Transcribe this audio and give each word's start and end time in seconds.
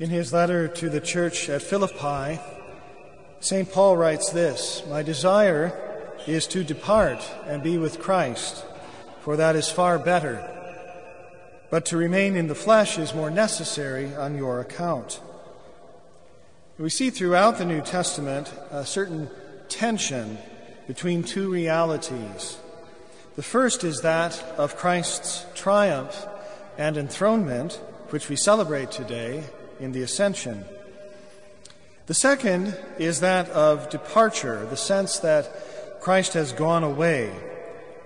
In 0.00 0.08
his 0.08 0.32
letter 0.32 0.66
to 0.66 0.88
the 0.88 0.98
church 0.98 1.50
at 1.50 1.60
Philippi, 1.60 2.40
St. 3.40 3.70
Paul 3.70 3.98
writes 3.98 4.30
this 4.30 4.82
My 4.88 5.02
desire 5.02 5.78
is 6.26 6.46
to 6.46 6.64
depart 6.64 7.22
and 7.46 7.62
be 7.62 7.76
with 7.76 8.00
Christ, 8.00 8.64
for 9.20 9.36
that 9.36 9.56
is 9.56 9.68
far 9.68 9.98
better. 9.98 10.42
But 11.68 11.84
to 11.86 11.98
remain 11.98 12.34
in 12.34 12.46
the 12.46 12.54
flesh 12.54 12.96
is 12.96 13.14
more 13.14 13.30
necessary 13.30 14.14
on 14.14 14.38
your 14.38 14.60
account. 14.60 15.20
We 16.78 16.88
see 16.88 17.10
throughout 17.10 17.58
the 17.58 17.66
New 17.66 17.82
Testament 17.82 18.50
a 18.70 18.86
certain 18.86 19.28
tension 19.68 20.38
between 20.86 21.22
two 21.24 21.52
realities. 21.52 22.56
The 23.36 23.42
first 23.42 23.84
is 23.84 24.00
that 24.00 24.42
of 24.56 24.78
Christ's 24.78 25.44
triumph 25.54 26.26
and 26.78 26.96
enthronement, 26.96 27.78
which 28.08 28.30
we 28.30 28.36
celebrate 28.36 28.90
today 28.90 29.44
in 29.80 29.92
the 29.92 30.02
ascension. 30.02 30.64
The 32.06 32.14
second 32.14 32.76
is 32.98 33.20
that 33.20 33.48
of 33.50 33.88
departure, 33.88 34.66
the 34.66 34.76
sense 34.76 35.18
that 35.20 36.00
Christ 36.00 36.34
has 36.34 36.52
gone 36.52 36.82
away, 36.82 37.32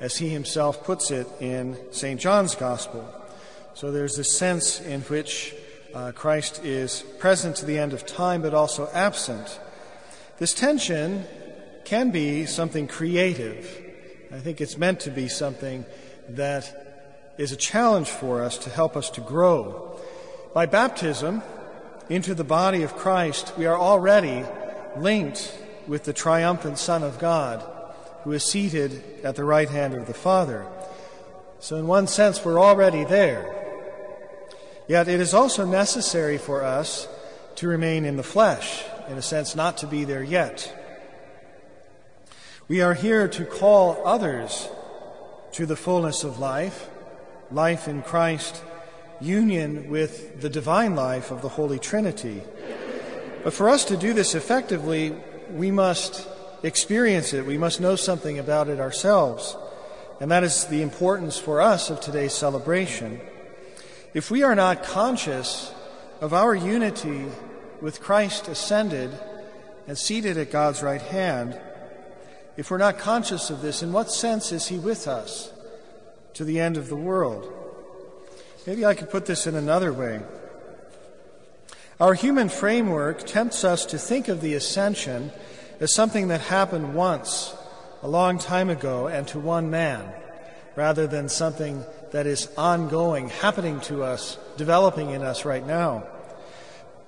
as 0.00 0.16
he 0.18 0.28
himself 0.28 0.84
puts 0.84 1.10
it 1.10 1.26
in 1.40 1.76
St. 1.90 2.20
John's 2.20 2.54
Gospel. 2.54 3.12
So 3.74 3.90
there's 3.90 4.16
this 4.16 4.36
sense 4.36 4.80
in 4.80 5.00
which 5.02 5.54
uh, 5.94 6.12
Christ 6.12 6.64
is 6.64 7.02
present 7.18 7.56
to 7.56 7.66
the 7.66 7.78
end 7.78 7.92
of 7.92 8.06
time, 8.06 8.42
but 8.42 8.54
also 8.54 8.88
absent. 8.92 9.58
This 10.38 10.54
tension 10.54 11.24
can 11.84 12.10
be 12.10 12.46
something 12.46 12.86
creative. 12.86 13.84
I 14.32 14.38
think 14.38 14.60
it's 14.60 14.76
meant 14.76 15.00
to 15.00 15.10
be 15.10 15.26
something 15.26 15.84
that 16.28 17.34
is 17.38 17.50
a 17.50 17.56
challenge 17.56 18.08
for 18.08 18.42
us 18.42 18.58
to 18.58 18.70
help 18.70 18.96
us 18.96 19.10
to 19.10 19.20
grow. 19.20 19.98
By 20.52 20.66
baptism 20.66 21.42
into 22.08 22.34
the 22.34 22.44
body 22.44 22.82
of 22.82 22.96
Christ, 22.96 23.52
we 23.56 23.66
are 23.66 23.78
already 23.78 24.44
linked 24.96 25.56
with 25.86 26.04
the 26.04 26.12
triumphant 26.12 26.78
Son 26.78 27.02
of 27.02 27.18
God 27.18 27.64
who 28.24 28.32
is 28.32 28.44
seated 28.44 29.02
at 29.24 29.36
the 29.36 29.44
right 29.44 29.68
hand 29.68 29.94
of 29.94 30.06
the 30.06 30.14
Father. 30.14 30.66
So, 31.60 31.76
in 31.76 31.86
one 31.86 32.06
sense, 32.06 32.44
we're 32.44 32.60
already 32.60 33.04
there. 33.04 33.54
Yet 34.86 35.08
it 35.08 35.20
is 35.20 35.34
also 35.34 35.66
necessary 35.66 36.38
for 36.38 36.64
us 36.64 37.08
to 37.56 37.68
remain 37.68 38.04
in 38.04 38.16
the 38.16 38.22
flesh, 38.22 38.84
in 39.08 39.18
a 39.18 39.22
sense, 39.22 39.54
not 39.54 39.78
to 39.78 39.86
be 39.86 40.04
there 40.04 40.22
yet. 40.22 40.74
We 42.68 42.80
are 42.82 42.94
here 42.94 43.28
to 43.28 43.44
call 43.44 44.06
others 44.06 44.68
to 45.52 45.66
the 45.66 45.76
fullness 45.76 46.24
of 46.24 46.38
life, 46.38 46.88
life 47.50 47.88
in 47.88 48.02
Christ, 48.02 48.62
union 49.20 49.88
with 49.90 50.40
the 50.40 50.50
divine 50.50 50.94
life 50.94 51.30
of 51.30 51.42
the 51.42 51.48
Holy 51.48 51.78
Trinity. 51.78 52.42
But 53.44 53.52
for 53.52 53.68
us 53.68 53.84
to 53.86 53.96
do 53.96 54.12
this 54.12 54.34
effectively, 54.34 55.14
we 55.52 55.70
must 55.70 56.28
experience 56.62 57.32
it. 57.32 57.46
We 57.46 57.58
must 57.58 57.80
know 57.80 57.96
something 57.96 58.38
about 58.38 58.68
it 58.68 58.80
ourselves. 58.80 59.56
And 60.20 60.30
that 60.30 60.42
is 60.42 60.64
the 60.64 60.82
importance 60.82 61.38
for 61.38 61.60
us 61.60 61.90
of 61.90 62.00
today's 62.00 62.34
celebration. 62.34 63.20
If 64.14 64.30
we 64.30 64.42
are 64.42 64.54
not 64.54 64.82
conscious 64.82 65.72
of 66.20 66.34
our 66.34 66.54
unity 66.54 67.26
with 67.80 68.00
Christ 68.00 68.48
ascended 68.48 69.10
and 69.86 69.96
seated 69.96 70.36
at 70.36 70.50
God's 70.50 70.82
right 70.82 71.00
hand, 71.00 71.58
if 72.56 72.70
we're 72.70 72.78
not 72.78 72.98
conscious 72.98 73.50
of 73.50 73.62
this, 73.62 73.82
in 73.82 73.92
what 73.92 74.10
sense 74.10 74.50
is 74.50 74.66
He 74.66 74.78
with 74.78 75.06
us 75.06 75.52
to 76.34 76.44
the 76.44 76.58
end 76.58 76.76
of 76.76 76.88
the 76.88 76.96
world? 76.96 77.52
Maybe 78.68 78.84
I 78.84 78.92
could 78.92 79.08
put 79.08 79.24
this 79.24 79.46
in 79.46 79.54
another 79.54 79.94
way. 79.94 80.20
Our 81.98 82.12
human 82.12 82.50
framework 82.50 83.24
tempts 83.24 83.64
us 83.64 83.86
to 83.86 83.98
think 83.98 84.28
of 84.28 84.42
the 84.42 84.52
ascension 84.52 85.32
as 85.80 85.94
something 85.94 86.28
that 86.28 86.42
happened 86.42 86.94
once, 86.94 87.56
a 88.02 88.08
long 88.08 88.38
time 88.38 88.68
ago, 88.68 89.06
and 89.06 89.26
to 89.28 89.38
one 89.38 89.70
man, 89.70 90.12
rather 90.76 91.06
than 91.06 91.30
something 91.30 91.82
that 92.10 92.26
is 92.26 92.50
ongoing, 92.58 93.30
happening 93.30 93.80
to 93.88 94.02
us, 94.04 94.36
developing 94.58 95.12
in 95.12 95.22
us 95.22 95.46
right 95.46 95.66
now. 95.66 96.06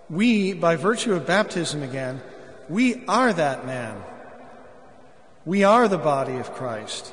We, 0.08 0.54
by 0.54 0.76
virtue 0.76 1.12
of 1.12 1.26
baptism 1.26 1.82
again, 1.82 2.22
we 2.70 3.04
are 3.04 3.34
that 3.34 3.66
man. 3.66 4.02
We 5.44 5.64
are 5.64 5.88
the 5.88 5.98
body 5.98 6.38
of 6.38 6.54
Christ. 6.54 7.12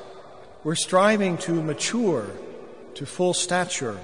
We're 0.64 0.74
striving 0.74 1.36
to 1.38 1.62
mature 1.62 2.30
to 2.94 3.04
full 3.04 3.34
stature. 3.34 4.00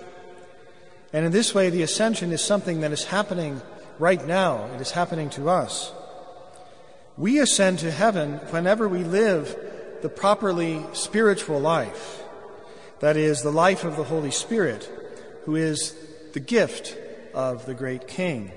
And 1.15 1.25
in 1.25 1.31
this 1.31 1.55
way, 1.55 1.71
the 1.71 1.83
ascension 1.83 2.33
is 2.33 2.43
something 2.43 2.81
that 2.81 2.91
is 2.91 3.05
happening 3.05 3.63
right 4.01 4.27
now. 4.27 4.69
It 4.75 4.81
is 4.81 4.91
happening 4.91 5.31
to 5.31 5.49
us. 5.49 5.93
We 7.17 7.39
ascend 7.39 7.79
to 7.79 7.93
heaven 7.93 8.33
whenever 8.51 8.89
we 8.89 9.05
live 9.05 9.57
the 10.03 10.09
properly 10.09 10.85
spiritual 10.93 11.61
life. 11.61 12.21
That 12.99 13.17
is, 13.17 13.43
the 13.43 13.53
life 13.53 13.85
of 13.85 13.97
the 13.97 14.03
Holy 14.03 14.33
Spirit, 14.33 14.91
who 15.45 15.55
is 15.55 15.95
the 16.33 16.41
gift 16.41 16.97
of 17.33 17.65
the 17.65 17.75
great 17.75 18.09
King. 18.09 18.51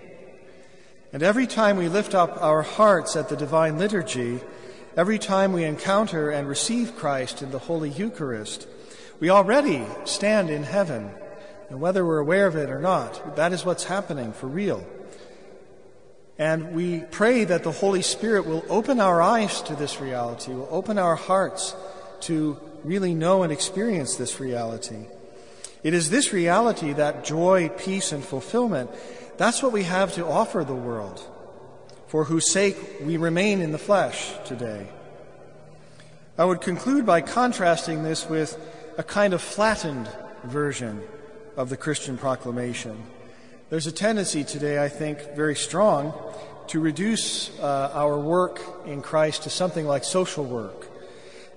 And 1.13 1.21
every 1.21 1.45
time 1.45 1.77
we 1.77 1.89
lift 1.89 2.15
up 2.15 2.41
our 2.41 2.63
hearts 2.63 3.15
at 3.15 3.29
the 3.29 3.37
divine 3.37 3.77
liturgy, 3.77 4.39
every 4.95 5.19
time 5.19 5.53
we 5.53 5.63
encounter 5.63 6.31
and 6.31 6.47
receive 6.47 6.95
Christ 6.95 7.43
in 7.43 7.51
the 7.51 7.59
Holy 7.59 7.91
Eucharist, 7.91 8.67
we 9.19 9.29
already 9.29 9.85
stand 10.05 10.49
in 10.49 10.63
heaven. 10.63 11.11
And 11.69 11.81
whether 11.81 12.05
we're 12.05 12.19
aware 12.19 12.47
of 12.47 12.55
it 12.55 12.69
or 12.69 12.79
not, 12.79 13.35
that 13.35 13.51
is 13.51 13.65
what's 13.65 13.83
happening 13.83 14.31
for 14.31 14.47
real. 14.47 14.85
And 16.37 16.73
we 16.73 16.99
pray 16.99 17.43
that 17.45 17.63
the 17.63 17.71
Holy 17.71 18.01
Spirit 18.01 18.45
will 18.45 18.63
open 18.69 18.99
our 18.99 19.21
eyes 19.21 19.61
to 19.63 19.75
this 19.75 19.99
reality, 19.99 20.53
will 20.53 20.67
open 20.69 20.97
our 20.97 21.15
hearts 21.15 21.75
to 22.21 22.59
really 22.83 23.13
know 23.13 23.43
and 23.43 23.51
experience 23.51 24.15
this 24.15 24.39
reality. 24.39 25.07
It 25.83 25.93
is 25.93 26.09
this 26.09 26.33
reality 26.33 26.93
that 26.93 27.25
joy, 27.25 27.69
peace, 27.69 28.11
and 28.11 28.23
fulfillment, 28.23 28.91
that's 29.37 29.61
what 29.61 29.71
we 29.71 29.83
have 29.83 30.13
to 30.13 30.25
offer 30.25 30.63
the 30.63 30.75
world, 30.75 31.21
for 32.07 32.23
whose 32.23 32.51
sake 32.51 32.77
we 33.03 33.17
remain 33.17 33.61
in 33.61 33.71
the 33.71 33.77
flesh 33.77 34.33
today. 34.45 34.87
I 36.37 36.45
would 36.45 36.61
conclude 36.61 37.05
by 37.05 37.21
contrasting 37.21 38.03
this 38.03 38.29
with 38.29 38.57
a 38.97 39.03
kind 39.03 39.33
of 39.33 39.41
flattened 39.41 40.07
version 40.43 41.01
of 41.57 41.67
the 41.67 41.75
Christian 41.77 42.17
proclamation. 42.17 43.03
There's 43.69 43.87
a 43.87 43.91
tendency 43.91 44.45
today, 44.45 44.81
I 44.81 44.87
think, 44.87 45.35
very 45.35 45.55
strong, 45.55 46.13
to 46.67 46.79
reduce 46.79 47.57
uh, 47.59 47.91
our 47.93 48.17
work 48.17 48.61
in 48.85 49.01
Christ 49.01 49.43
to 49.43 49.49
something 49.49 49.85
like 49.85 50.05
social 50.05 50.45
work 50.45 50.87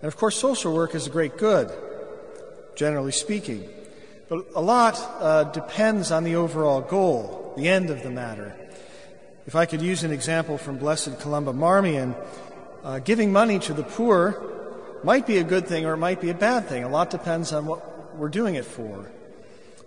and 0.03 0.09
of 0.09 0.17
course, 0.17 0.37
social 0.37 0.75
work 0.75 0.95
is 0.95 1.07
a 1.07 1.11
great 1.11 1.37
good, 1.37 1.71
generally 2.75 3.13
speaking. 3.13 3.69
But 4.29 4.47
a 4.55 4.61
lot 4.61 4.99
uh, 5.21 5.45
depends 5.45 6.11
on 6.11 6.25
the 6.25 6.37
overall 6.37 6.81
goal, 6.81 7.53
the 7.57 7.69
end 7.69 7.91
of 7.91 8.03
the 8.03 8.11
matter. 8.11 8.57
If 9.47 9.55
I 9.55 9.67
could 9.67 9.83
use 9.83 10.05
an 10.05 10.13
example 10.13 10.57
from 10.57 10.79
Blessed 10.79 11.21
Columba 11.21 11.53
Marmion, 11.53 12.15
uh, 12.83 13.01
giving 13.01 13.33
money 13.33 13.59
to 13.59 13.75
the 13.75 13.83
poor 13.83 14.47
might 15.05 15.27
be 15.27 15.39
a 15.39 15.45
good 15.45 15.67
thing 15.67 15.85
or 15.85 15.95
it 15.95 15.99
might 15.99 16.21
be 16.21 16.31
a 16.31 16.35
bad 16.35 16.67
thing. 16.67 16.85
A 16.85 16.89
lot 16.89 17.11
depends 17.11 17.53
on 17.53 17.67
what 17.67 18.17
we're 18.17 18.29
doing 18.29 18.55
it 18.55 18.65
for. 18.65 19.11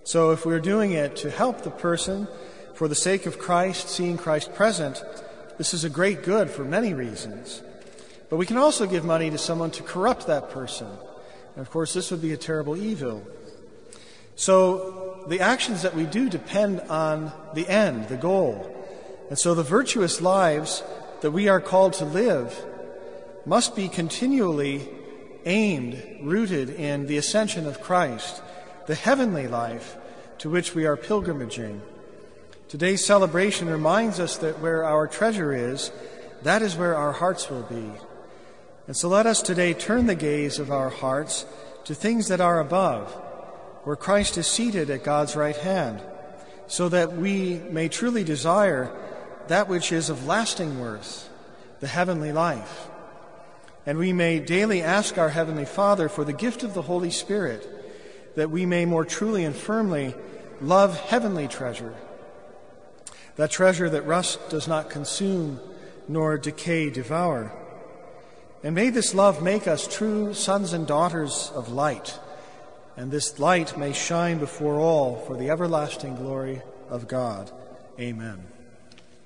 So 0.05 0.31
if 0.31 0.45
we're 0.45 0.59
doing 0.59 0.91
it 0.91 1.15
to 1.17 1.31
help 1.31 1.61
the 1.61 1.71
person 1.71 2.27
for 2.73 2.87
the 2.87 2.95
sake 2.95 3.25
of 3.25 3.39
Christ, 3.39 3.87
seeing 3.87 4.17
Christ 4.17 4.53
present, 4.53 5.01
this 5.57 5.73
is 5.73 5.83
a 5.83 5.89
great 5.89 6.23
good 6.23 6.49
for 6.49 6.65
many 6.65 6.93
reasons. 6.93 7.61
But 8.29 8.37
we 8.37 8.45
can 8.45 8.57
also 8.57 8.85
give 8.85 9.05
money 9.05 9.29
to 9.29 9.37
someone 9.37 9.71
to 9.71 9.83
corrupt 9.83 10.27
that 10.27 10.49
person. 10.49 10.87
And 11.55 11.61
of 11.61 11.69
course, 11.69 11.93
this 11.93 12.11
would 12.11 12.21
be 12.21 12.33
a 12.33 12.37
terrible 12.37 12.75
evil. 12.75 13.25
So 14.35 15.23
the 15.27 15.39
actions 15.39 15.83
that 15.83 15.95
we 15.95 16.05
do 16.05 16.29
depend 16.29 16.81
on 16.81 17.31
the 17.53 17.67
end, 17.67 18.09
the 18.09 18.17
goal. 18.17 18.69
And 19.29 19.39
so 19.39 19.53
the 19.53 19.63
virtuous 19.63 20.19
lives 20.19 20.83
that 21.21 21.31
we 21.31 21.47
are 21.47 21.61
called 21.61 21.93
to 21.93 22.05
live 22.05 22.65
must 23.45 23.75
be 23.75 23.87
continually 23.87 24.89
aimed, 25.45 26.19
rooted 26.21 26.71
in 26.71 27.05
the 27.05 27.17
ascension 27.17 27.67
of 27.67 27.81
Christ, 27.81 28.41
the 28.87 28.95
heavenly 28.95 29.47
life 29.47 29.95
to 30.43 30.49
which 30.49 30.75
we 30.75 30.85
are 30.85 30.97
pilgrimaging. 30.97 31.79
Today's 32.67 33.05
celebration 33.05 33.69
reminds 33.69 34.19
us 34.19 34.35
that 34.39 34.59
where 34.59 34.83
our 34.83 35.07
treasure 35.07 35.53
is, 35.53 35.89
that 36.41 36.61
is 36.61 36.75
where 36.75 36.97
our 36.97 37.13
hearts 37.13 37.49
will 37.49 37.61
be. 37.61 37.89
And 38.85 38.97
so 38.97 39.07
let 39.07 39.25
us 39.25 39.41
today 39.41 39.73
turn 39.73 40.05
the 40.05 40.15
gaze 40.15 40.59
of 40.59 40.69
our 40.69 40.89
hearts 40.89 41.45
to 41.85 41.95
things 41.95 42.27
that 42.27 42.41
are 42.41 42.59
above, 42.59 43.09
where 43.85 43.95
Christ 43.95 44.37
is 44.37 44.45
seated 44.45 44.89
at 44.89 45.05
God's 45.05 45.37
right 45.37 45.55
hand, 45.55 46.01
so 46.67 46.89
that 46.89 47.13
we 47.13 47.61
may 47.69 47.87
truly 47.87 48.25
desire 48.25 48.93
that 49.47 49.69
which 49.69 49.93
is 49.93 50.09
of 50.09 50.27
lasting 50.27 50.77
worth, 50.77 51.29
the 51.79 51.87
heavenly 51.87 52.33
life. 52.33 52.89
And 53.85 53.97
we 53.97 54.11
may 54.11 54.41
daily 54.41 54.81
ask 54.81 55.17
our 55.17 55.29
Heavenly 55.29 55.63
Father 55.63 56.09
for 56.09 56.25
the 56.25 56.33
gift 56.33 56.63
of 56.63 56.73
the 56.73 56.81
Holy 56.81 57.11
Spirit, 57.11 57.72
that 58.35 58.49
we 58.49 58.65
may 58.65 58.85
more 58.85 59.05
truly 59.05 59.43
and 59.45 59.55
firmly 59.55 60.15
love 60.61 60.99
heavenly 60.99 61.47
treasure. 61.47 61.93
that 63.35 63.51
treasure 63.51 63.89
that 63.89 64.05
rust 64.05 64.49
does 64.49 64.67
not 64.67 64.89
consume 64.89 65.59
nor 66.07 66.37
decay 66.37 66.89
devour. 66.89 67.51
And 68.63 68.75
may 68.75 68.89
this 68.89 69.13
love 69.13 69.41
make 69.41 69.67
us 69.67 69.87
true 69.87 70.33
sons 70.33 70.73
and 70.73 70.87
daughters 70.87 71.51
of 71.55 71.69
light, 71.71 72.19
and 72.95 73.11
this 73.11 73.39
light 73.39 73.77
may 73.77 73.91
shine 73.91 74.37
before 74.37 74.79
all 74.79 75.17
for 75.27 75.35
the 75.35 75.49
everlasting 75.49 76.15
glory 76.15 76.61
of 76.89 77.07
God. 77.07 77.51
Amen. 77.99 78.52